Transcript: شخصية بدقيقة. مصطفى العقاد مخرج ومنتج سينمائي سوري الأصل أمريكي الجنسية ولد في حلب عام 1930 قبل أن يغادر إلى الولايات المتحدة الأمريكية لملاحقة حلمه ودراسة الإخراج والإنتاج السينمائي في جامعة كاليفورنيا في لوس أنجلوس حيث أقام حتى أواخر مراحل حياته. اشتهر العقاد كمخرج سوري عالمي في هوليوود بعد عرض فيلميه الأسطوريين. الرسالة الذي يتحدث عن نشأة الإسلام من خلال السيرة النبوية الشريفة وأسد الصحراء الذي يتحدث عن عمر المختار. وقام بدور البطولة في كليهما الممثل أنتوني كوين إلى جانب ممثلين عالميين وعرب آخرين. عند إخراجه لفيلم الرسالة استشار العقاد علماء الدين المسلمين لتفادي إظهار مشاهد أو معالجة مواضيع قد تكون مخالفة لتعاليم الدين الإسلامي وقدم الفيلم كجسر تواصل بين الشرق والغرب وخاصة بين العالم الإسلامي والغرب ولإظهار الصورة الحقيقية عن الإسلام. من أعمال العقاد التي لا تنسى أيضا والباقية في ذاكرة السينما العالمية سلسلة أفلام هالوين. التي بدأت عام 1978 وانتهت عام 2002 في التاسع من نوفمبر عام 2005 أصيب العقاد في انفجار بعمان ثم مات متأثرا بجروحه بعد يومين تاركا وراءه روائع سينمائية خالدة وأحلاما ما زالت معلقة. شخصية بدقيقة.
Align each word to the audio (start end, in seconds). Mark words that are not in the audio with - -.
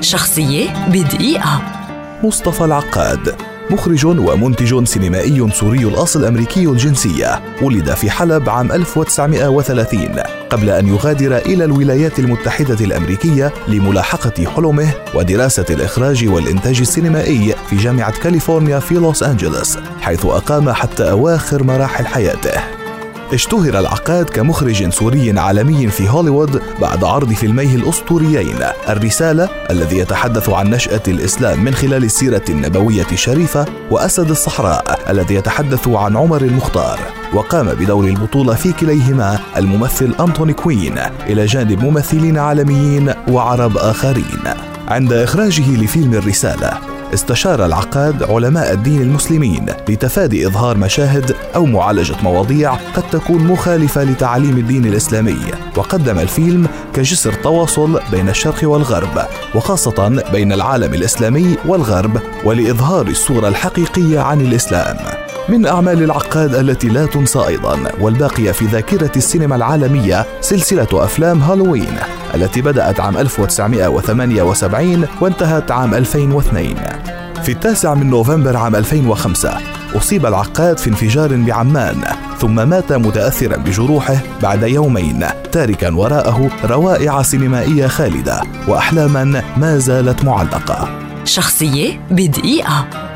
شخصية 0.00 0.86
بدقيقة. 0.88 1.62
مصطفى 2.22 2.64
العقاد 2.64 3.34
مخرج 3.70 4.06
ومنتج 4.06 4.84
سينمائي 4.84 5.50
سوري 5.50 5.78
الأصل 5.78 6.24
أمريكي 6.24 6.64
الجنسية 6.64 7.42
ولد 7.62 7.94
في 7.94 8.10
حلب 8.10 8.48
عام 8.48 8.72
1930 8.72 10.08
قبل 10.50 10.70
أن 10.70 10.88
يغادر 10.88 11.36
إلى 11.36 11.64
الولايات 11.64 12.18
المتحدة 12.18 12.84
الأمريكية 12.84 13.52
لملاحقة 13.68 14.50
حلمه 14.50 14.90
ودراسة 15.14 15.66
الإخراج 15.70 16.28
والإنتاج 16.28 16.80
السينمائي 16.80 17.54
في 17.70 17.76
جامعة 17.76 18.20
كاليفورنيا 18.22 18.78
في 18.78 18.94
لوس 18.94 19.22
أنجلوس 19.22 19.78
حيث 20.00 20.26
أقام 20.26 20.72
حتى 20.72 21.10
أواخر 21.10 21.62
مراحل 21.62 22.06
حياته. 22.06 22.79
اشتهر 23.32 23.78
العقاد 23.78 24.24
كمخرج 24.24 24.88
سوري 24.88 25.38
عالمي 25.38 25.86
في 25.88 26.08
هوليوود 26.08 26.62
بعد 26.80 27.04
عرض 27.04 27.32
فيلميه 27.32 27.74
الأسطوريين. 27.74 28.58
الرسالة 28.88 29.48
الذي 29.70 29.98
يتحدث 29.98 30.48
عن 30.48 30.70
نشأة 30.70 31.02
الإسلام 31.08 31.64
من 31.64 31.74
خلال 31.74 32.04
السيرة 32.04 32.42
النبوية 32.48 33.06
الشريفة 33.12 33.66
وأسد 33.90 34.30
الصحراء 34.30 35.10
الذي 35.10 35.34
يتحدث 35.34 35.88
عن 35.88 36.16
عمر 36.16 36.42
المختار. 36.42 36.98
وقام 37.34 37.66
بدور 37.66 38.04
البطولة 38.04 38.54
في 38.54 38.72
كليهما 38.72 39.38
الممثل 39.56 40.14
أنتوني 40.20 40.52
كوين 40.52 40.98
إلى 41.26 41.46
جانب 41.46 41.84
ممثلين 41.84 42.38
عالميين 42.38 43.12
وعرب 43.28 43.76
آخرين. 43.76 44.42
عند 44.88 45.12
إخراجه 45.12 45.76
لفيلم 45.76 46.14
الرسالة 46.14 46.89
استشار 47.14 47.66
العقاد 47.66 48.22
علماء 48.22 48.72
الدين 48.72 49.02
المسلمين 49.02 49.66
لتفادي 49.88 50.46
إظهار 50.46 50.76
مشاهد 50.76 51.36
أو 51.54 51.66
معالجة 51.66 52.14
مواضيع 52.22 52.74
قد 52.74 53.02
تكون 53.12 53.44
مخالفة 53.44 54.04
لتعاليم 54.04 54.58
الدين 54.58 54.86
الإسلامي 54.86 55.38
وقدم 55.76 56.18
الفيلم 56.18 56.66
كجسر 56.94 57.32
تواصل 57.32 58.00
بين 58.10 58.28
الشرق 58.28 58.58
والغرب 58.62 59.26
وخاصة 59.54 60.22
بين 60.32 60.52
العالم 60.52 60.94
الإسلامي 60.94 61.56
والغرب 61.66 62.20
ولإظهار 62.44 63.06
الصورة 63.06 63.48
الحقيقية 63.48 64.20
عن 64.20 64.40
الإسلام. 64.40 64.96
من 65.48 65.66
أعمال 65.66 66.02
العقاد 66.02 66.54
التي 66.54 66.88
لا 66.88 67.06
تنسى 67.06 67.38
أيضا 67.38 67.92
والباقية 68.00 68.52
في 68.52 68.64
ذاكرة 68.64 69.12
السينما 69.16 69.56
العالمية 69.56 70.26
سلسلة 70.40 70.88
أفلام 70.92 71.40
هالوين. 71.40 71.98
التي 72.34 72.62
بدأت 72.62 73.00
عام 73.00 73.16
1978 73.16 75.06
وانتهت 75.20 75.70
عام 75.70 75.94
2002 75.94 76.74
في 77.42 77.52
التاسع 77.52 77.94
من 77.94 78.10
نوفمبر 78.10 78.56
عام 78.56 78.76
2005 78.76 79.58
أصيب 79.96 80.26
العقاد 80.26 80.78
في 80.78 80.90
انفجار 80.90 81.36
بعمان 81.36 81.96
ثم 82.38 82.68
مات 82.68 82.92
متأثرا 82.92 83.56
بجروحه 83.56 84.16
بعد 84.42 84.62
يومين 84.62 85.26
تاركا 85.52 85.94
وراءه 85.94 86.50
روائع 86.64 87.22
سينمائية 87.22 87.86
خالدة 87.86 88.42
وأحلاما 88.68 89.42
ما 89.56 89.78
زالت 89.78 90.24
معلقة. 90.24 90.88
شخصية 91.24 92.00
بدقيقة. 92.10 93.09